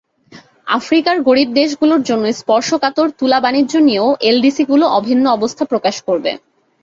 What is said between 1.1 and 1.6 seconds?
গরিব